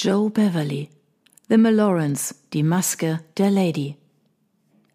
Joe 0.00 0.30
Beverly 0.30 0.90
The 1.48 1.56
Malorans, 1.56 2.44
die 2.52 2.62
Maske 2.62 3.18
der 3.36 3.50
Lady. 3.50 3.96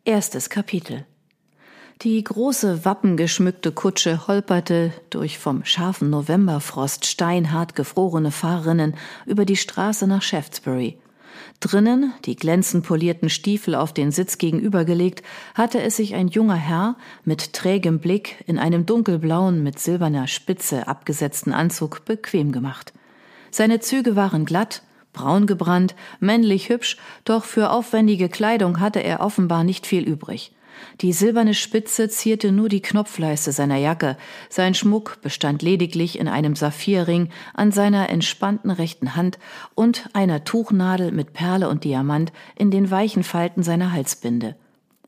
Erstes 0.05 0.49
Kapitel. 0.49 1.05
Die 2.03 2.23
große 2.23 2.85
wappengeschmückte 2.85 3.73
Kutsche 3.73 4.27
holperte 4.27 4.93
durch 5.09 5.39
vom 5.39 5.65
scharfen 5.65 6.09
Novemberfrost 6.09 7.05
steinhart 7.05 7.75
gefrorene 7.75 8.31
Fahrrinnen 8.31 8.95
über 9.25 9.43
die 9.43 9.57
Straße 9.57 10.07
nach 10.07 10.21
Shaftesbury. 10.21 10.97
Drinnen, 11.59 12.13
die 12.23 12.37
glänzend 12.37 12.85
polierten 12.85 13.29
Stiefel 13.29 13.75
auf 13.75 13.91
den 13.91 14.13
Sitz 14.13 14.37
gegenübergelegt, 14.37 15.21
hatte 15.53 15.81
es 15.81 15.97
sich 15.97 16.15
ein 16.15 16.29
junger 16.29 16.55
Herr 16.55 16.95
mit 17.25 17.51
trägem 17.51 17.99
Blick 17.99 18.41
in 18.47 18.57
einem 18.57 18.85
dunkelblauen, 18.85 19.63
mit 19.63 19.79
silberner 19.79 20.27
Spitze 20.27 20.87
abgesetzten 20.87 21.51
Anzug 21.51 22.05
bequem 22.05 22.53
gemacht. 22.53 22.93
Seine 23.51 23.81
Züge 23.81 24.15
waren 24.15 24.45
glatt, 24.45 24.81
braun 25.13 25.47
gebrannt, 25.47 25.95
männlich 26.19 26.69
hübsch, 26.69 26.97
doch 27.23 27.45
für 27.45 27.69
aufwendige 27.71 28.29
Kleidung 28.29 28.79
hatte 28.79 28.99
er 28.99 29.21
offenbar 29.21 29.63
nicht 29.63 29.87
viel 29.87 30.03
übrig. 30.03 30.51
Die 31.01 31.13
silberne 31.13 31.53
Spitze 31.53 32.09
zierte 32.09 32.51
nur 32.51 32.69
die 32.69 32.81
Knopfleiste 32.81 33.51
seiner 33.51 33.77
Jacke, 33.77 34.17
sein 34.49 34.73
Schmuck 34.73 35.21
bestand 35.21 35.61
lediglich 35.61 36.19
in 36.19 36.27
einem 36.27 36.55
Saphirring 36.55 37.29
an 37.53 37.71
seiner 37.71 38.09
entspannten 38.09 38.71
rechten 38.71 39.15
Hand 39.15 39.39
und 39.75 40.09
einer 40.13 40.43
Tuchnadel 40.43 41.11
mit 41.11 41.33
Perle 41.33 41.69
und 41.69 41.83
Diamant 41.83 42.31
in 42.55 42.71
den 42.71 42.91
weichen 42.91 43.23
Falten 43.23 43.63
seiner 43.63 43.91
Halsbinde. 43.91 44.55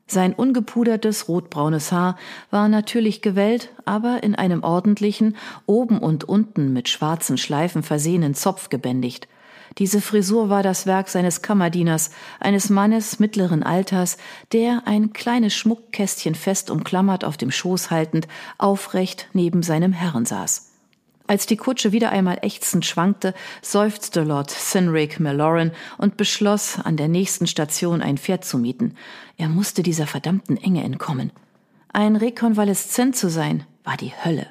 Sein 0.08 0.34
ungepudertes 0.34 1.28
rotbraunes 1.28 1.90
Haar 1.90 2.16
war 2.50 2.68
natürlich 2.68 3.22
gewellt, 3.22 3.70
aber 3.84 4.22
in 4.22 4.36
einem 4.36 4.62
ordentlichen, 4.62 5.36
oben 5.66 5.98
und 5.98 6.22
unten 6.22 6.72
mit 6.72 6.88
schwarzen 6.88 7.38
Schleifen 7.38 7.82
versehenen 7.82 8.34
Zopf 8.34 8.68
gebändigt. 8.68 9.26
Diese 9.78 10.00
Frisur 10.00 10.48
war 10.48 10.62
das 10.62 10.86
Werk 10.86 11.08
seines 11.08 11.42
Kammerdieners, 11.42 12.10
eines 12.40 12.70
Mannes 12.70 13.18
mittleren 13.18 13.62
Alters, 13.62 14.16
der, 14.52 14.82
ein 14.86 15.12
kleines 15.12 15.54
Schmuckkästchen 15.54 16.34
fest 16.34 16.70
umklammert 16.70 17.24
auf 17.24 17.36
dem 17.36 17.50
Schoß 17.50 17.90
haltend, 17.90 18.26
aufrecht 18.56 19.28
neben 19.34 19.62
seinem 19.62 19.92
Herrn 19.92 20.24
saß. 20.24 20.70
Als 21.26 21.44
die 21.44 21.56
Kutsche 21.56 21.92
wieder 21.92 22.10
einmal 22.10 22.38
ächzend 22.42 22.86
schwankte, 22.86 23.34
seufzte 23.60 24.22
Lord 24.22 24.50
Sinrick 24.50 25.20
Malloran 25.20 25.72
und 25.98 26.16
beschloss, 26.16 26.78
an 26.78 26.96
der 26.96 27.08
nächsten 27.08 27.46
Station 27.46 28.00
ein 28.00 28.16
Pferd 28.16 28.44
zu 28.44 28.58
mieten. 28.58 28.94
Er 29.36 29.48
musste 29.48 29.82
dieser 29.82 30.06
verdammten 30.06 30.56
Enge 30.56 30.84
entkommen. 30.84 31.32
Ein 31.92 32.16
Rekonvaleszent 32.16 33.16
zu 33.16 33.28
sein, 33.28 33.64
war 33.84 33.96
die 33.96 34.12
Hölle. 34.24 34.46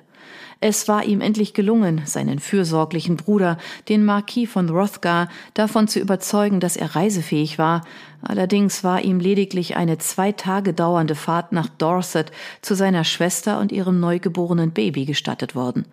Es 0.61 0.87
war 0.87 1.03
ihm 1.03 1.21
endlich 1.21 1.53
gelungen, 1.53 2.01
seinen 2.05 2.39
fürsorglichen 2.39 3.17
Bruder, 3.17 3.57
den 3.89 4.05
Marquis 4.05 4.49
von 4.49 4.69
Rothgar, 4.69 5.29
davon 5.53 5.87
zu 5.87 5.99
überzeugen, 5.99 6.59
dass 6.59 6.77
er 6.77 6.95
reisefähig 6.95 7.59
war. 7.59 7.81
Allerdings 8.21 8.83
war 8.83 9.01
ihm 9.01 9.19
lediglich 9.19 9.75
eine 9.75 9.97
zwei 9.97 10.31
Tage 10.31 10.73
dauernde 10.73 11.15
Fahrt 11.15 11.51
nach 11.51 11.67
Dorset 11.67 12.31
zu 12.61 12.75
seiner 12.75 13.03
Schwester 13.03 13.59
und 13.59 13.71
ihrem 13.71 13.99
neugeborenen 13.99 14.71
Baby 14.71 15.05
gestattet 15.05 15.55
worden. 15.55 15.85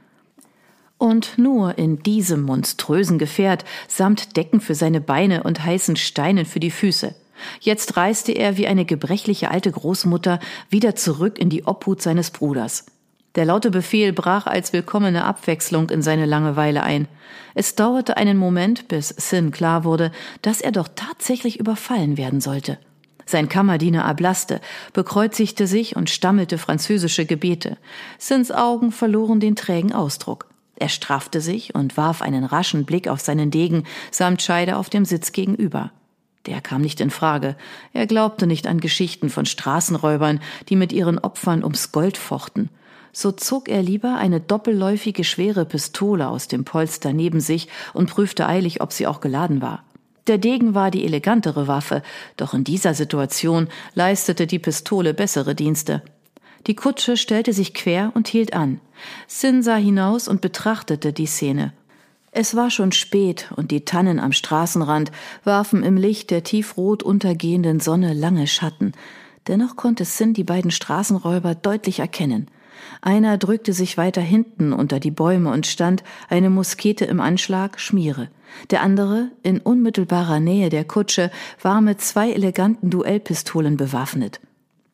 Und 0.97 1.37
nur 1.37 1.79
in 1.79 1.99
diesem 2.05 2.43
monströsen 2.43 3.19
Gefährt, 3.19 3.65
samt 3.89 4.37
Decken 4.37 4.61
für 4.61 4.77
seine 4.77 5.01
Beine 5.01 5.43
und 5.43 5.65
heißen 5.65 5.97
Steinen 5.97 6.47
für 6.47 6.61
die 6.61 6.71
Füße. 6.71 7.15
Jetzt 7.61 7.97
reiste 7.97 8.31
er 8.31 8.57
wie 8.57 8.69
eine 8.69 8.85
gebrechliche 8.85 9.51
alte 9.51 9.73
Großmutter 9.73 10.39
wieder 10.71 10.95
zurück 10.95 11.41
in 11.41 11.51
die 11.51 11.67
Obhut 11.67 12.01
seines 12.01 12.31
Bruders. 12.31 12.87
Der 13.35 13.47
laute 13.47 13.71
Befehl 13.71 14.13
brach 14.13 14.47
als 14.47 14.75
willkommene 14.75 15.25
Abwechslung 15.25 15.89
in 15.89 16.03
seine 16.03 16.27
Langeweile 16.27 16.83
ein. 16.83 17.09
Es 17.55 17.75
dauerte 17.75 18.19
einen 18.19 18.37
Moment, 18.37 18.89
bis 18.89 19.09
Sin 19.09 19.51
klar 19.51 19.85
wurde, 19.85 20.13
dass 20.43 20.61
er 20.61 20.73
doch 20.73 20.89
tatsächlich 20.95 21.59
überfallen 21.59 22.19
werden 22.19 22.43
sollte. 22.43 22.79
Sein 23.25 23.49
Kammerdiener 23.49 24.03
erblasste, 24.03 24.61
bekreuzigte 24.93 25.67
sich 25.67 25.97
und 25.97 26.11
stammelte 26.11 26.59
französische 26.59 27.25
Gebete. 27.25 27.79
Sins 28.19 28.51
Augen 28.51 28.93
verloren 28.93 29.41
den 29.41 29.57
trägen 29.57 29.93
Ausdruck. 29.93 30.49
Er 30.77 30.91
straffte 30.91 31.41
sich 31.41 31.75
und 31.75 31.97
warf 31.97 32.21
einen 32.21 32.45
raschen 32.45 32.85
Blick 32.85 33.09
auf 33.09 33.21
seinen 33.21 33.51
Degen 33.51 33.85
samt 34.11 34.43
Scheide 34.43 34.77
auf 34.77 34.91
dem 34.91 35.07
Sitz 35.07 35.33
gegenüber. 35.33 35.93
Der 36.45 36.61
kam 36.61 36.83
nicht 36.83 37.01
in 37.01 37.11
Frage. 37.11 37.57
Er 37.93 38.07
glaubte 38.07 38.47
nicht 38.47 38.67
an 38.67 38.81
Geschichten 38.81 39.31
von 39.31 39.47
Straßenräubern, 39.47 40.41
die 40.69 40.77
mit 40.77 40.93
ihren 40.93 41.19
Opfern 41.19 41.63
ums 41.63 41.93
Gold 41.93 42.19
fochten 42.19 42.69
so 43.13 43.33
zog 43.33 43.69
er 43.69 43.83
lieber 43.83 44.17
eine 44.17 44.41
doppelläufige 44.41 45.25
schwere 45.25 45.65
Pistole 45.65 46.29
aus 46.29 46.49
dem 46.49 46.65
Polster 46.65 47.13
neben 47.13 47.41
sich 47.41 47.69
und 47.93 48.11
prüfte 48.11 48.47
eilig, 48.49 48.81
ob 48.81 48.93
sie 48.93 49.07
auch 49.07 49.21
geladen 49.21 49.61
war. 49.61 49.85
Der 50.27 50.39
Degen 50.39 50.75
war 50.75 50.91
die 50.91 51.05
elegantere 51.05 51.67
Waffe, 51.67 52.03
doch 52.37 52.55
in 52.55 52.65
dieser 52.65 52.95
Situation 52.95 53.69
leistete 53.95 54.47
die 54.47 54.61
Pistole 54.61 55.15
bessere 55.15 55.55
Dienste. 55.55 56.03
Die 56.69 56.77
Kutsche 56.77 57.17
stellte 57.17 57.53
sich 57.53 57.75
quer 57.75 58.13
und 58.15 58.29
hielt 58.29 58.55
an. 58.55 58.81
Sin 59.27 59.63
sah 59.65 59.77
hinaus 59.77 60.29
und 60.29 60.41
betrachtete 60.41 61.13
die 61.13 61.27
Szene. 61.27 61.73
Es 62.31 62.55
war 62.55 62.71
schon 62.71 62.93
spät 62.93 63.51
und 63.57 63.73
die 63.73 63.85
Tannen 63.85 64.21
am 64.21 64.33
Straßenrand 64.33 65.11
warfen 65.45 65.83
im 65.83 65.97
Licht 65.97 66.31
der 66.31 66.45
tiefrot 66.45 67.03
untergehenden 67.03 67.81
Sonne 67.81 68.15
lange 68.15 68.47
Schatten. 68.47 68.93
Dennoch 69.49 69.75
konnte 69.75 70.05
Sin 70.05 70.35
die 70.35 70.45
beiden 70.45 70.71
Straßenräuber 70.71 71.57
deutlich 71.57 71.99
erkennen. 71.99 72.47
Einer 73.01 73.39
drückte 73.39 73.73
sich 73.73 73.97
weiter 73.97 74.21
hinten 74.21 74.73
unter 74.73 75.01
die 75.01 75.11
Bäume 75.11 75.51
und 75.51 75.67
stand, 75.67 76.05
eine 76.29 76.51
Muskete 76.51 77.05
im 77.05 77.21
Anschlag, 77.21 77.81
Schmiere. 77.81 78.29
Der 78.71 78.83
andere, 78.83 79.31
in 79.43 79.59
unmittelbarer 79.61 80.41
Nähe 80.41 80.69
der 80.69 80.85
Kutsche, 80.85 81.31
war 81.61 81.81
mit 81.81 82.01
zwei 82.01 82.33
eleganten 82.33 82.91
Duellpistolen 82.91 83.77
bewaffnet. 83.77 84.41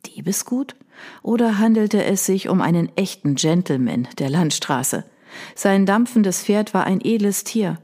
Diebesgut? 0.07 0.77
Oder 1.23 1.59
handelte 1.59 2.05
es 2.05 2.27
sich 2.27 2.49
um 2.49 2.61
einen 2.61 2.91
echten 2.97 3.35
Gentleman 3.35 4.09
der 4.19 4.31
Landstraße? 4.31 5.05
Sein 5.55 5.87
dampfendes 5.87 6.43
Pferd 6.43 6.75
war 6.75 6.85
ein 6.85 7.01
edles 7.03 7.45
Tier. 7.45 7.79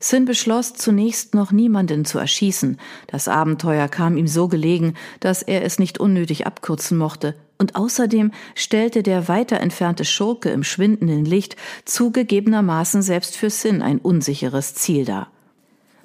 Sin 0.00 0.24
beschloss 0.24 0.74
zunächst 0.74 1.34
noch 1.34 1.52
niemanden 1.52 2.04
zu 2.04 2.18
erschießen. 2.18 2.78
Das 3.06 3.28
Abenteuer 3.28 3.88
kam 3.88 4.16
ihm 4.16 4.26
so 4.26 4.48
gelegen, 4.48 4.94
dass 5.20 5.42
er 5.42 5.64
es 5.64 5.78
nicht 5.78 5.98
unnötig 5.98 6.46
abkürzen 6.46 6.98
mochte. 6.98 7.34
Und 7.58 7.74
außerdem 7.74 8.32
stellte 8.54 9.02
der 9.02 9.28
weiter 9.28 9.60
entfernte 9.60 10.04
Schurke 10.04 10.50
im 10.50 10.62
schwindenden 10.62 11.24
Licht 11.24 11.56
zugegebenermaßen 11.84 13.02
selbst 13.02 13.36
für 13.36 13.50
Sin 13.50 13.82
ein 13.82 13.98
unsicheres 13.98 14.74
Ziel 14.74 15.04
dar. 15.04 15.28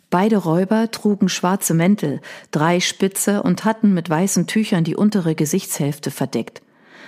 Beide 0.10 0.38
Räuber 0.38 0.92
trugen 0.92 1.30
schwarze 1.30 1.74
Mäntel, 1.74 2.22
drei 2.52 2.80
spitze 2.80 3.42
und 3.42 3.66
hatten 3.66 3.94
mit 3.94 4.10
weißen 4.10 4.46
Tüchern 4.46 4.84
die 4.84 4.96
untere 4.96 5.34
Gesichtshälfte 5.34 6.12
verdeckt. 6.12 6.62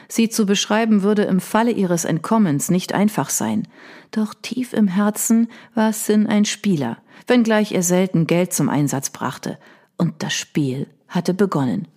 Sie 0.07 0.29
zu 0.29 0.45
beschreiben 0.45 1.03
würde 1.03 1.23
im 1.23 1.39
Falle 1.39 1.71
ihres 1.71 2.05
Entkommens 2.05 2.69
nicht 2.69 2.93
einfach 2.93 3.29
sein. 3.29 3.67
Doch 4.11 4.33
tief 4.33 4.73
im 4.73 4.87
Herzen 4.87 5.49
war 5.73 5.93
Sin 5.93 6.27
ein 6.27 6.45
Spieler, 6.45 6.97
wenngleich 7.27 7.71
er 7.71 7.83
selten 7.83 8.27
Geld 8.27 8.53
zum 8.53 8.69
Einsatz 8.69 9.09
brachte. 9.09 9.57
Und 9.97 10.23
das 10.23 10.33
Spiel 10.33 10.87
hatte 11.07 11.33
begonnen. 11.33 11.87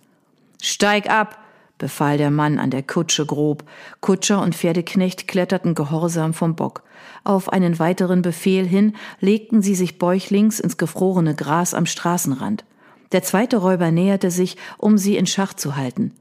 Steig 0.61 1.09
ab! 1.09 1.39
befahl 1.77 2.17
der 2.17 2.29
Mann 2.29 2.59
an 2.59 2.71
der 2.71 2.83
Kutsche 2.83 3.25
grob. 3.25 3.63
Kutscher 4.01 4.41
und 4.41 4.53
Pferdeknecht 4.53 5.27
kletterten 5.27 5.75
gehorsam 5.75 6.33
vom 6.33 6.55
Bock. 6.55 6.83
Auf 7.23 7.51
einen 7.51 7.79
weiteren 7.79 8.21
Befehl 8.21 8.67
hin 8.67 8.95
legten 9.19 9.61
sie 9.61 9.75
sich 9.75 9.97
bäuchlings 9.97 10.59
ins 10.59 10.77
gefrorene 10.77 11.35
Gras 11.35 11.73
am 11.73 11.85
Straßenrand. 11.85 12.65
Der 13.11 13.23
zweite 13.23 13.57
Räuber 13.57 13.91
näherte 13.91 14.29
sich, 14.29 14.57
um 14.77 14.97
sie 14.97 15.17
in 15.17 15.25
Schach 15.25 15.53
zu 15.53 15.75
halten. 15.75 16.13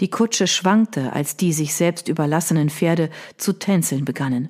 Die 0.00 0.10
Kutsche 0.10 0.46
schwankte, 0.46 1.12
als 1.12 1.36
die 1.36 1.52
sich 1.52 1.74
selbst 1.74 2.08
überlassenen 2.08 2.70
Pferde 2.70 3.10
zu 3.36 3.52
tänzeln 3.54 4.04
begannen. 4.04 4.48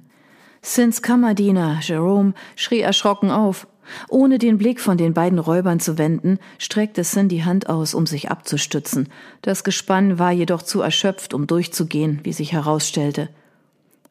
Sins 0.63 1.03
Kammerdiener, 1.03 1.79
Jerome, 1.83 2.35
schrie 2.57 2.81
erschrocken 2.81 3.31
auf. 3.31 3.67
Ohne 4.09 4.39
den 4.39 4.59
Blick 4.59 4.81
von 4.81 4.99
den 4.99 5.15
beiden 5.15 5.39
Räubern 5.39 5.81
zu 5.81 5.97
wenden, 5.97 6.39
streckte 6.59 7.05
Sin 7.05 7.29
die 7.29 7.45
Hand 7.45 7.69
aus, 7.71 7.95
um 7.95 8.07
sich 8.07 8.31
abzustützen. 8.31 9.09
Das 9.41 9.65
Gespann 9.65 10.19
war 10.19 10.33
jedoch 10.33 10.63
zu 10.63 10.83
erschöpft, 10.83 11.33
um 11.33 11.47
durchzugehen, 11.47 12.21
wie 12.23 12.35
sich 12.35 12.53
herausstellte. 12.53 13.31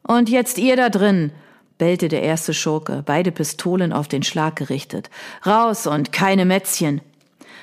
Und 0.02 0.28
jetzt 0.28 0.58
ihr 0.58 0.74
da 0.74 0.88
drin, 0.88 1.30
bellte 1.76 2.08
der 2.08 2.22
erste 2.22 2.54
Schurke, 2.54 3.02
beide 3.06 3.30
Pistolen 3.30 3.92
auf 3.92 4.08
den 4.08 4.24
Schlag 4.24 4.56
gerichtet. 4.56 5.10
Raus 5.46 5.86
und 5.86 6.12
keine 6.12 6.44
Mätzchen! 6.44 7.00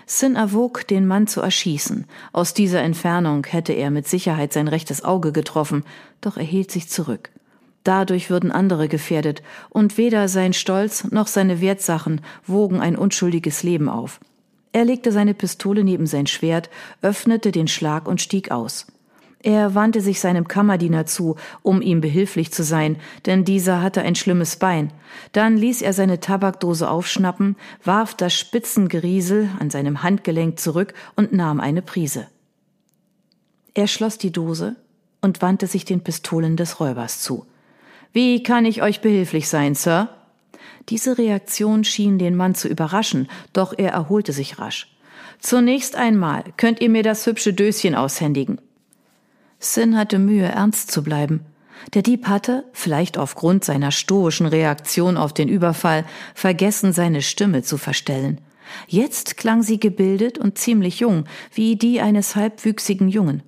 Sin 0.05 0.35
erwog, 0.35 0.87
den 0.87 1.07
Mann 1.07 1.27
zu 1.27 1.41
erschießen. 1.41 2.05
Aus 2.31 2.53
dieser 2.53 2.81
Entfernung 2.81 3.45
hätte 3.45 3.73
er 3.73 3.89
mit 3.89 4.07
Sicherheit 4.07 4.53
sein 4.53 4.67
rechtes 4.67 5.03
Auge 5.03 5.31
getroffen, 5.31 5.83
doch 6.21 6.37
er 6.37 6.43
hielt 6.43 6.71
sich 6.71 6.89
zurück. 6.89 7.31
Dadurch 7.83 8.29
würden 8.29 8.51
andere 8.51 8.87
gefährdet, 8.87 9.43
und 9.69 9.97
weder 9.97 10.27
sein 10.27 10.53
Stolz 10.53 11.05
noch 11.11 11.27
seine 11.27 11.61
Wertsachen 11.61 12.21
wogen 12.45 12.79
ein 12.81 12.95
unschuldiges 12.95 13.63
Leben 13.63 13.89
auf. 13.89 14.19
Er 14.71 14.85
legte 14.85 15.11
seine 15.11 15.33
Pistole 15.33 15.83
neben 15.83 16.05
sein 16.05 16.27
Schwert, 16.27 16.69
öffnete 17.01 17.51
den 17.51 17.67
Schlag 17.67 18.07
und 18.07 18.21
stieg 18.21 18.51
aus. 18.51 18.87
Er 19.45 19.75
wandte 19.75 20.01
sich 20.01 20.19
seinem 20.19 20.47
Kammerdiener 20.47 21.05
zu, 21.05 21.35
um 21.61 21.79
ihm 21.79 22.01
behilflich 22.01 22.51
zu 22.51 22.63
sein, 22.63 22.97
denn 23.27 23.45
dieser 23.45 23.83
hatte 23.83 24.01
ein 24.01 24.15
schlimmes 24.15 24.55
Bein. 24.55 24.91
Dann 25.33 25.55
ließ 25.55 25.83
er 25.83 25.93
seine 25.93 26.19
Tabakdose 26.19 26.89
aufschnappen, 26.89 27.55
warf 27.83 28.15
das 28.15 28.33
Spitzengeriesel 28.33 29.51
an 29.59 29.69
seinem 29.69 30.01
Handgelenk 30.01 30.57
zurück 30.59 30.95
und 31.15 31.31
nahm 31.31 31.59
eine 31.59 31.83
Prise. 31.83 32.25
Er 33.75 33.85
schloss 33.85 34.17
die 34.17 34.31
Dose 34.31 34.77
und 35.21 35.43
wandte 35.43 35.67
sich 35.67 35.85
den 35.85 36.01
Pistolen 36.01 36.57
des 36.57 36.79
Räubers 36.79 37.21
zu. 37.21 37.45
Wie 38.13 38.41
kann 38.41 38.65
ich 38.65 38.81
euch 38.81 39.01
behilflich 39.01 39.47
sein, 39.47 39.75
Sir? 39.75 40.09
Diese 40.89 41.19
Reaktion 41.19 41.83
schien 41.83 42.17
den 42.17 42.35
Mann 42.35 42.55
zu 42.55 42.67
überraschen, 42.67 43.27
doch 43.53 43.75
er 43.77 43.91
erholte 43.91 44.33
sich 44.33 44.57
rasch. 44.57 44.91
Zunächst 45.37 45.95
einmal 45.95 46.45
könnt 46.57 46.81
ihr 46.81 46.89
mir 46.89 47.03
das 47.03 47.27
hübsche 47.27 47.53
Döschen 47.53 47.93
aushändigen. 47.93 48.59
Sin 49.73 49.97
hatte 49.97 50.19
Mühe, 50.19 50.45
ernst 50.45 50.91
zu 50.91 51.03
bleiben. 51.03 51.41
Der 51.93 52.03
Dieb 52.03 52.27
hatte, 52.27 52.65
vielleicht 52.71 53.17
aufgrund 53.17 53.65
seiner 53.65 53.91
stoischen 53.91 54.45
Reaktion 54.45 55.17
auf 55.17 55.33
den 55.33 55.49
Überfall, 55.49 56.05
vergessen, 56.33 56.93
seine 56.93 57.21
Stimme 57.21 57.63
zu 57.63 57.77
verstellen. 57.77 58.41
Jetzt 58.87 59.37
klang 59.37 59.63
sie 59.63 59.79
gebildet 59.79 60.37
und 60.37 60.57
ziemlich 60.57 60.99
jung, 60.99 61.25
wie 61.53 61.75
die 61.75 61.99
eines 61.99 62.35
halbwüchsigen 62.35 63.09
Jungen. 63.09 63.43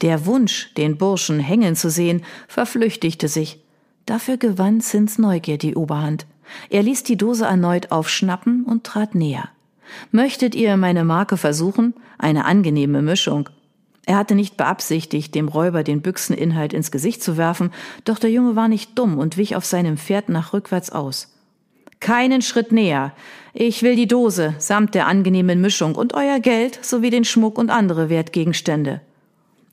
Der 0.00 0.26
Wunsch, 0.26 0.74
den 0.74 0.98
Burschen 0.98 1.38
hängen 1.38 1.76
zu 1.76 1.88
sehen, 1.88 2.24
verflüchtigte 2.48 3.28
sich. 3.28 3.60
Dafür 4.06 4.36
gewann 4.36 4.80
Sins 4.80 5.18
Neugier 5.18 5.58
die 5.58 5.76
Oberhand. 5.76 6.26
Er 6.68 6.82
ließ 6.82 7.04
die 7.04 7.16
Dose 7.16 7.44
erneut 7.44 7.92
aufschnappen 7.92 8.64
und 8.64 8.84
trat 8.84 9.14
näher. 9.14 9.48
Möchtet 10.10 10.54
ihr 10.54 10.76
meine 10.76 11.04
Marke 11.04 11.36
versuchen? 11.36 11.94
Eine 12.18 12.44
angenehme 12.44 13.02
Mischung. 13.02 13.48
Er 14.04 14.16
hatte 14.16 14.34
nicht 14.34 14.56
beabsichtigt, 14.56 15.34
dem 15.34 15.48
Räuber 15.48 15.84
den 15.84 16.02
Büchseninhalt 16.02 16.72
ins 16.72 16.90
Gesicht 16.90 17.22
zu 17.22 17.36
werfen, 17.36 17.70
doch 18.04 18.18
der 18.18 18.30
Junge 18.30 18.56
war 18.56 18.68
nicht 18.68 18.98
dumm 18.98 19.18
und 19.18 19.36
wich 19.36 19.54
auf 19.54 19.64
seinem 19.64 19.96
Pferd 19.96 20.28
nach 20.28 20.52
rückwärts 20.52 20.90
aus. 20.90 21.32
Keinen 22.00 22.42
Schritt 22.42 22.72
näher. 22.72 23.12
Ich 23.54 23.84
will 23.84 23.94
die 23.94 24.08
Dose 24.08 24.54
samt 24.58 24.96
der 24.96 25.06
angenehmen 25.06 25.60
Mischung 25.60 25.94
und 25.94 26.14
euer 26.14 26.40
Geld 26.40 26.84
sowie 26.84 27.10
den 27.10 27.24
Schmuck 27.24 27.58
und 27.58 27.70
andere 27.70 28.08
Wertgegenstände. 28.08 29.00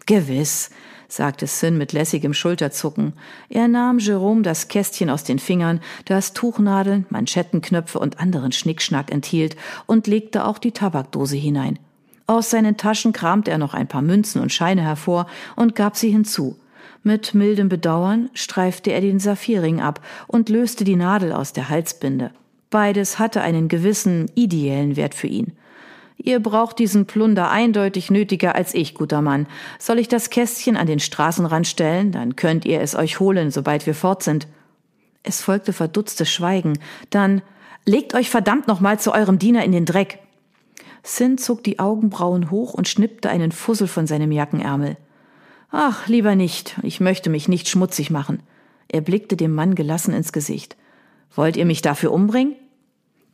Gewiss, 0.06 0.70
sagte 1.08 1.48
Sin 1.48 1.80
mit 1.80 1.92
lässigem 1.92 2.36
Schulterzucken. 2.36 3.14
Er 3.50 3.68
nahm 3.68 3.98
Jerome 3.98 4.44
das 4.44 4.68
Kästchen 4.68 5.10
aus 5.10 5.24
den 5.24 5.40
Fingern, 5.40 5.82
das 6.06 6.34
Tuchnadeln, 6.34 7.08
Manschettenknöpfe 7.10 7.98
und 7.98 8.20
anderen 8.20 8.52
Schnickschnack 8.52 9.12
enthielt, 9.12 9.56
und 9.88 10.06
legte 10.06 10.46
auch 10.46 10.60
die 10.60 10.72
Tabakdose 10.72 11.36
hinein. 11.36 11.80
Aus 12.30 12.52
seinen 12.52 12.78
Taschen 12.78 13.12
kramte 13.12 13.50
er 13.50 13.58
noch 13.58 13.74
ein 13.74 13.88
paar 13.88 14.04
Münzen 14.04 14.40
und 14.40 14.54
Scheine 14.54 14.84
hervor 14.84 15.26
und 15.56 15.74
gab 15.74 15.98
sie 15.98 16.12
hinzu. 16.12 16.60
Mit 17.02 17.34
mildem 17.34 17.70
Bedauern 17.70 18.30
streifte 18.36 18.92
er 18.92 19.02
den 19.02 19.20
Saphirring 19.20 19.82
ab 19.82 20.06
und 20.28 20.48
löste 20.48 20.84
die 20.84 20.96
Nadel 20.96 21.34
aus 21.34 21.54
der 21.54 21.70
Halsbinde. 21.70 22.30
Beides 22.70 23.18
hatte 23.18 23.42
einen 23.42 23.68
gewissen 23.68 24.30
ideellen 24.36 24.96
Wert 24.96 25.16
für 25.16 25.26
ihn. 25.26 25.54
Ihr 26.18 26.40
braucht 26.40 26.78
diesen 26.78 27.08
Plunder 27.08 27.50
eindeutig 27.50 28.12
nötiger 28.12 28.54
als 28.54 28.76
ich, 28.76 28.94
guter 28.94 29.24
Mann. 29.24 29.48
Soll 29.80 29.98
ich 29.98 30.08
das 30.08 30.30
Kästchen 30.30 30.78
an 30.78 30.86
den 30.86 31.00
Straßenrand 31.00 31.66
stellen? 31.66 32.12
Dann 32.12 32.36
könnt 32.36 32.64
ihr 32.64 32.80
es 32.82 32.94
euch 32.94 33.20
holen, 33.20 33.50
sobald 33.50 33.88
wir 33.88 33.96
fort 33.96 34.22
sind. 34.22 34.48
Es 35.24 35.42
folgte 35.42 35.74
verdutztes 35.74 36.32
Schweigen. 36.32 36.78
Dann 37.10 37.42
legt 37.88 38.14
euch 38.14 38.30
verdammt 38.30 38.68
nochmal 38.68 39.00
zu 39.00 39.16
eurem 39.16 39.40
Diener 39.40 39.64
in 39.64 39.72
den 39.72 39.86
Dreck. 39.86 40.20
Sin 41.04 41.38
zog 41.38 41.64
die 41.64 41.80
Augenbrauen 41.80 42.52
hoch 42.52 42.74
und 42.74 42.88
schnippte 42.88 43.30
einen 43.30 43.52
Fussel 43.52 43.88
von 43.88 44.08
seinem 44.08 44.32
Jackenärmel. 44.32 44.98
Ach, 45.72 46.08
lieber 46.08 46.36
nicht, 46.36 46.78
ich 46.84 47.00
möchte 47.00 47.30
mich 47.30 47.48
nicht 47.48 47.70
schmutzig 47.70 48.10
machen. 48.10 48.42
Er 48.88 49.02
blickte 49.02 49.38
dem 49.38 49.54
Mann 49.54 49.76
gelassen 49.76 50.14
ins 50.14 50.34
Gesicht. 50.34 50.76
Wollt 51.36 51.58
ihr 51.58 51.66
mich 51.66 51.82
dafür 51.82 52.12
umbringen? 52.12 52.56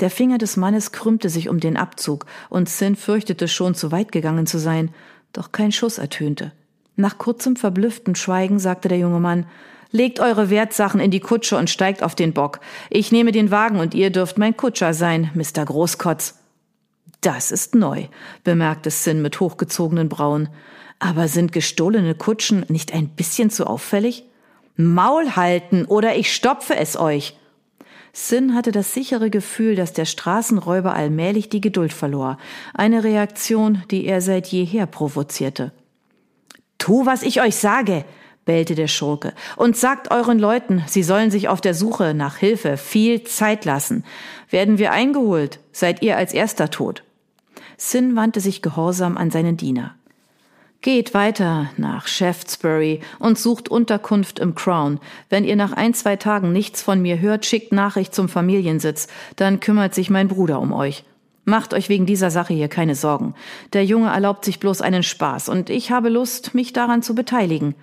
Der 0.01 0.09
Finger 0.09 0.37
des 0.37 0.57
Mannes 0.57 0.91
krümmte 0.91 1.29
sich 1.29 1.47
um 1.47 1.61
den 1.61 1.77
Abzug, 1.77 2.25
und 2.49 2.67
Sin 2.67 2.97
fürchtete 2.97 3.47
schon 3.47 3.75
zu 3.75 3.91
weit 3.93 4.11
gegangen 4.11 4.45
zu 4.45 4.59
sein, 4.59 4.93
doch 5.31 5.53
kein 5.53 5.71
Schuss 5.71 5.97
ertönte. 5.97 6.51
Nach 6.97 7.17
kurzem 7.17 7.55
verblüfften 7.55 8.15
Schweigen 8.15 8.59
sagte 8.59 8.89
der 8.89 8.97
junge 8.97 9.19
Mann 9.19 9.45
Legt 9.91 10.19
eure 10.19 10.49
Wertsachen 10.49 10.99
in 10.99 11.11
die 11.11 11.21
Kutsche 11.21 11.57
und 11.57 11.69
steigt 11.69 12.03
auf 12.03 12.15
den 12.15 12.33
Bock. 12.33 12.59
Ich 12.89 13.13
nehme 13.13 13.31
den 13.31 13.49
Wagen 13.49 13.79
und 13.79 13.93
ihr 13.93 14.09
dürft 14.09 14.37
mein 14.37 14.57
Kutscher 14.57 14.93
sein, 14.93 15.31
Mr. 15.35 15.63
Großkotz. 15.63 16.37
Das 17.25 17.49
ist 17.49 17.73
neu, 17.73 18.05
bemerkte 18.43 18.91
Sin 18.91 19.23
mit 19.23 19.39
hochgezogenen 19.39 20.09
Brauen. 20.09 20.47
Aber 20.99 21.27
sind 21.27 21.51
gestohlene 21.51 22.13
Kutschen 22.13 22.67
nicht 22.69 22.93
ein 22.93 23.07
bisschen 23.07 23.49
zu 23.49 23.65
auffällig? 23.65 24.25
Maul 24.75 25.35
halten 25.35 25.85
oder 25.85 26.15
ich 26.15 26.31
stopfe 26.31 26.75
es 26.75 26.95
euch. 26.95 27.35
Sin 28.13 28.53
hatte 28.53 28.71
das 28.71 28.93
sichere 28.93 29.31
Gefühl, 29.31 29.75
dass 29.75 29.91
der 29.91 30.05
Straßenräuber 30.05 30.93
allmählich 30.93 31.49
die 31.49 31.61
Geduld 31.61 31.93
verlor, 31.93 32.37
eine 32.75 33.03
Reaktion, 33.03 33.81
die 33.89 34.05
er 34.05 34.21
seit 34.21 34.45
jeher 34.45 34.85
provozierte. 34.85 35.71
Tu, 36.77 37.07
was 37.07 37.23
ich 37.23 37.41
euch 37.41 37.55
sage, 37.55 38.05
bellte 38.45 38.75
der 38.75 38.87
Schurke, 38.87 39.33
und 39.55 39.75
sagt 39.75 40.11
euren 40.11 40.37
Leuten, 40.37 40.83
sie 40.85 41.01
sollen 41.01 41.31
sich 41.31 41.47
auf 41.47 41.59
der 41.59 41.73
Suche 41.73 42.13
nach 42.13 42.37
Hilfe 42.37 42.77
viel 42.77 43.23
Zeit 43.23 43.65
lassen. 43.65 44.05
Werden 44.51 44.77
wir 44.77 44.91
eingeholt, 44.91 45.59
seid 45.71 46.03
ihr 46.03 46.17
als 46.17 46.31
erster 46.31 46.69
tot. 46.69 47.01
Sin 47.77 48.15
wandte 48.15 48.39
sich 48.39 48.61
gehorsam 48.61 49.17
an 49.17 49.31
seinen 49.31 49.57
Diener. 49.57 49.95
Geht 50.81 51.13
weiter 51.15 51.71
nach 51.77 52.05
Shaftesbury 52.05 53.01
und 53.17 53.39
sucht 53.39 53.69
Unterkunft 53.69 54.37
im 54.37 54.53
Crown. 54.53 54.99
Wenn 55.29 55.43
ihr 55.43 55.55
nach 55.55 55.73
ein, 55.73 55.95
zwei 55.95 56.15
Tagen 56.15 56.51
nichts 56.51 56.83
von 56.83 57.01
mir 57.01 57.19
hört, 57.19 57.45
schickt 57.45 57.71
Nachricht 57.71 58.13
zum 58.13 58.29
Familiensitz, 58.29 59.07
dann 59.35 59.59
kümmert 59.59 59.95
sich 59.95 60.11
mein 60.11 60.27
Bruder 60.27 60.59
um 60.59 60.71
euch. 60.71 61.03
Macht 61.43 61.73
euch 61.73 61.89
wegen 61.89 62.05
dieser 62.05 62.29
Sache 62.29 62.53
hier 62.53 62.67
keine 62.67 62.95
Sorgen. 62.95 63.33
Der 63.73 63.85
Junge 63.85 64.09
erlaubt 64.09 64.45
sich 64.45 64.59
bloß 64.59 64.81
einen 64.81 65.03
Spaß, 65.03 65.49
und 65.49 65.69
ich 65.69 65.91
habe 65.91 66.09
Lust, 66.09 66.53
mich 66.53 66.73
daran 66.73 67.01
zu 67.01 67.15
beteiligen. 67.15 67.75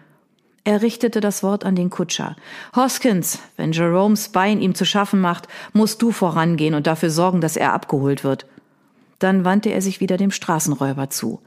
Er 0.64 0.80
richtete 0.82 1.20
das 1.20 1.42
Wort 1.42 1.64
an 1.64 1.74
den 1.74 1.90
Kutscher. 1.90 2.36
Hoskins, 2.76 3.40
wenn 3.56 3.72
Jeromes 3.72 4.28
Bein 4.28 4.60
ihm 4.60 4.76
zu 4.76 4.84
schaffen 4.84 5.20
macht, 5.20 5.48
musst 5.72 6.02
du 6.02 6.12
vorangehen 6.12 6.74
und 6.74 6.86
dafür 6.86 7.10
sorgen, 7.10 7.40
dass 7.40 7.56
er 7.56 7.72
abgeholt 7.72 8.22
wird. 8.22 8.46
Dann 9.22 9.44
wandte 9.44 9.70
er 9.70 9.80
sich 9.80 10.00
wieder 10.00 10.16
dem 10.16 10.32
Straßenräuber 10.32 11.08
zu. 11.08 11.40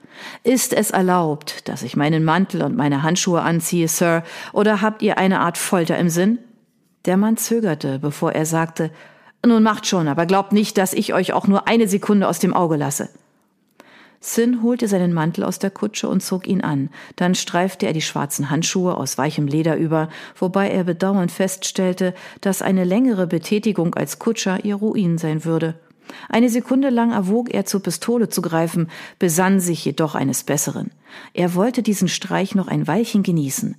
Ist 0.43 0.71
es 0.71 0.91
erlaubt, 0.91 1.67
dass 1.67 1.83
ich 1.83 1.97
meinen 1.97 2.23
Mantel 2.23 2.61
und 2.61 2.77
meine 2.77 3.03
Handschuhe 3.03 3.41
anziehe, 3.41 3.89
Sir, 3.89 4.23
oder 4.53 4.81
habt 4.81 5.01
ihr 5.01 5.17
eine 5.17 5.41
Art 5.41 5.57
Folter 5.57 5.97
im 5.97 6.09
Sinn? 6.09 6.39
Der 7.03 7.17
Mann 7.17 7.35
zögerte, 7.35 7.99
bevor 7.99 8.31
er 8.31 8.45
sagte, 8.45 8.91
nun 9.45 9.61
macht 9.61 9.85
schon, 9.87 10.07
aber 10.07 10.25
glaubt 10.25 10.53
nicht, 10.53 10.77
dass 10.77 10.93
ich 10.93 11.13
euch 11.13 11.33
auch 11.33 11.47
nur 11.47 11.67
eine 11.67 11.87
Sekunde 11.89 12.29
aus 12.29 12.39
dem 12.39 12.53
Auge 12.53 12.77
lasse. 12.77 13.09
Sin 14.21 14.63
holte 14.63 14.87
seinen 14.87 15.13
Mantel 15.13 15.43
aus 15.43 15.59
der 15.59 15.69
Kutsche 15.69 16.07
und 16.07 16.23
zog 16.23 16.47
ihn 16.47 16.61
an. 16.61 16.89
Dann 17.17 17.35
streifte 17.35 17.85
er 17.85 17.93
die 17.93 18.01
schwarzen 18.01 18.49
Handschuhe 18.49 18.95
aus 18.95 19.17
weichem 19.17 19.47
Leder 19.47 19.75
über, 19.75 20.09
wobei 20.39 20.69
er 20.71 20.85
bedauernd 20.85 21.31
feststellte, 21.31 22.15
dass 22.39 22.61
eine 22.61 22.85
längere 22.85 23.27
Betätigung 23.27 23.93
als 23.95 24.17
Kutscher 24.17 24.63
ihr 24.63 24.75
Ruin 24.75 25.17
sein 25.17 25.43
würde. 25.45 25.75
Eine 26.29 26.49
Sekunde 26.49 26.89
lang 26.89 27.11
erwog 27.11 27.53
er 27.53 27.65
zur 27.65 27.81
Pistole 27.81 28.29
zu 28.29 28.41
greifen, 28.41 28.89
besann 29.19 29.59
sich 29.59 29.83
jedoch 29.85 30.15
eines 30.15 30.43
Besseren. 30.43 30.91
Er 31.33 31.55
wollte 31.55 31.83
diesen 31.83 32.07
Streich 32.07 32.55
noch 32.55 32.67
ein 32.67 32.87
Weilchen 32.87 33.23
genießen. 33.23 33.75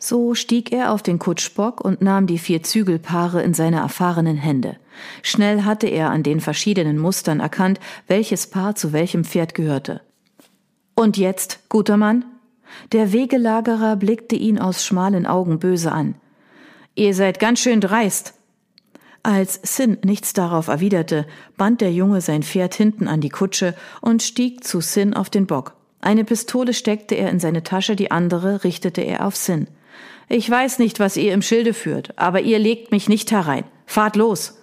So 0.00 0.34
stieg 0.34 0.72
er 0.72 0.92
auf 0.92 1.02
den 1.02 1.18
Kutschbock 1.18 1.80
und 1.80 2.02
nahm 2.02 2.28
die 2.28 2.38
vier 2.38 2.62
Zügelpaare 2.62 3.42
in 3.42 3.52
seine 3.52 3.78
erfahrenen 3.78 4.36
Hände. 4.36 4.76
Schnell 5.22 5.64
hatte 5.64 5.88
er 5.88 6.10
an 6.10 6.22
den 6.22 6.40
verschiedenen 6.40 6.98
Mustern 6.98 7.40
erkannt, 7.40 7.80
welches 8.06 8.46
Paar 8.46 8.76
zu 8.76 8.92
welchem 8.92 9.24
Pferd 9.24 9.54
gehörte. 9.54 10.00
Und 10.94 11.16
jetzt, 11.16 11.68
guter 11.68 11.96
Mann? 11.96 12.24
Der 12.92 13.12
Wegelagerer 13.12 13.96
blickte 13.96 14.36
ihn 14.36 14.58
aus 14.58 14.84
schmalen 14.84 15.26
Augen 15.26 15.58
böse 15.58 15.90
an. 15.90 16.14
Ihr 16.94 17.14
seid 17.14 17.40
ganz 17.40 17.60
schön 17.60 17.80
dreist. 17.80 18.34
Als 19.28 19.60
Sin 19.62 19.98
nichts 20.06 20.32
darauf 20.32 20.68
erwiderte, 20.68 21.26
band 21.58 21.82
der 21.82 21.92
Junge 21.92 22.22
sein 22.22 22.42
Pferd 22.42 22.74
hinten 22.74 23.08
an 23.08 23.20
die 23.20 23.28
Kutsche 23.28 23.74
und 24.00 24.22
stieg 24.22 24.64
zu 24.64 24.80
Sin 24.80 25.12
auf 25.12 25.28
den 25.28 25.46
Bock. 25.46 25.74
Eine 26.00 26.24
Pistole 26.24 26.72
steckte 26.72 27.14
er 27.14 27.28
in 27.28 27.38
seine 27.38 27.62
Tasche, 27.62 27.94
die 27.94 28.10
andere 28.10 28.64
richtete 28.64 29.02
er 29.02 29.26
auf 29.26 29.36
Sin. 29.36 29.66
Ich 30.30 30.48
weiß 30.48 30.78
nicht, 30.78 30.98
was 30.98 31.18
ihr 31.18 31.34
im 31.34 31.42
Schilde 31.42 31.74
führt, 31.74 32.18
aber 32.18 32.40
ihr 32.40 32.58
legt 32.58 32.90
mich 32.90 33.10
nicht 33.10 33.30
herein. 33.30 33.64
Fahrt 33.84 34.16
los. 34.16 34.62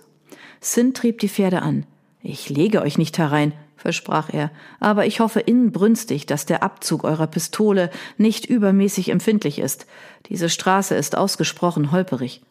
Sin 0.62 0.96
trieb 0.96 1.20
die 1.20 1.30
Pferde 1.30 1.62
an. 1.62 1.86
Ich 2.24 2.50
lege 2.50 2.82
euch 2.82 2.98
nicht 2.98 3.20
herein, 3.20 3.54
versprach 3.78 4.34
er, 4.34 4.50
aber 4.80 5.06
ich 5.06 5.20
hoffe 5.20 5.42
inbrünstig, 5.42 6.26
dass 6.26 6.48
der 6.48 6.64
Abzug 6.64 7.04
eurer 7.04 7.28
Pistole 7.28 7.92
nicht 8.18 8.48
übermäßig 8.48 9.10
empfindlich 9.10 9.60
ist. 9.60 9.86
Diese 10.28 10.50
Straße 10.50 10.96
ist 10.96 11.16
ausgesprochen 11.16 11.92
holperig. 11.92 12.42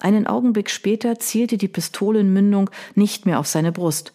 Einen 0.00 0.26
Augenblick 0.26 0.70
später 0.70 1.18
zielte 1.18 1.58
die 1.58 1.68
Pistolenmündung 1.68 2.70
nicht 2.94 3.26
mehr 3.26 3.38
auf 3.38 3.46
seine 3.46 3.70
Brust. 3.70 4.12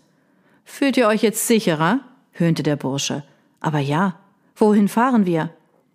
Fühlt 0.65 0.97
ihr 0.97 1.07
euch 1.07 1.21
jetzt 1.21 1.47
sicherer? 1.47 2.01
höhnte 2.31 2.63
der 2.63 2.75
Bursche. 2.75 3.23
Aber 3.59 3.79
ja. 3.79 4.19
Wohin 4.55 4.87
fahren 4.87 5.25
wir? 5.25 5.51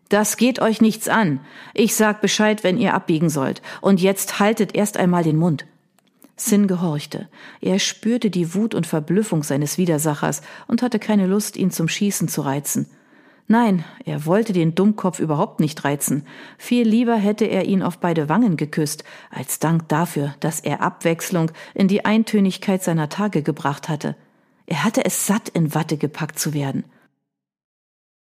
Das 0.08 0.36
geht 0.36 0.60
euch 0.60 0.80
nichts 0.80 1.08
an. 1.08 1.40
Ich 1.74 1.94
sag 1.94 2.20
Bescheid, 2.20 2.64
wenn 2.64 2.78
ihr 2.78 2.94
abbiegen 2.94 3.30
sollt. 3.30 3.62
Und 3.80 4.00
jetzt 4.00 4.38
haltet 4.38 4.74
erst 4.74 4.96
einmal 4.96 5.22
den 5.22 5.36
Mund. 5.36 5.66
Sin 6.36 6.66
gehorchte. 6.66 7.28
Er 7.60 7.78
spürte 7.78 8.30
die 8.30 8.54
Wut 8.54 8.74
und 8.74 8.86
Verblüffung 8.86 9.42
seines 9.42 9.76
Widersachers 9.76 10.42
und 10.66 10.82
hatte 10.82 10.98
keine 10.98 11.26
Lust, 11.26 11.56
ihn 11.56 11.70
zum 11.70 11.86
Schießen 11.86 12.28
zu 12.28 12.42
reizen. 12.42 12.86
Nein, 13.50 13.84
er 14.04 14.26
wollte 14.26 14.52
den 14.52 14.76
Dummkopf 14.76 15.18
überhaupt 15.18 15.58
nicht 15.58 15.82
reizen. 15.82 16.24
Viel 16.56 16.86
lieber 16.86 17.16
hätte 17.16 17.46
er 17.46 17.64
ihn 17.64 17.82
auf 17.82 17.98
beide 17.98 18.28
Wangen 18.28 18.56
geküsst, 18.56 19.02
als 19.28 19.58
Dank 19.58 19.88
dafür, 19.88 20.36
dass 20.38 20.60
er 20.60 20.82
Abwechslung 20.82 21.50
in 21.74 21.88
die 21.88 22.04
Eintönigkeit 22.04 22.84
seiner 22.84 23.08
Tage 23.08 23.42
gebracht 23.42 23.88
hatte. 23.88 24.14
Er 24.66 24.84
hatte 24.84 25.04
es 25.04 25.26
satt, 25.26 25.48
in 25.48 25.74
Watte 25.74 25.96
gepackt 25.96 26.38
zu 26.38 26.54
werden. 26.54 26.84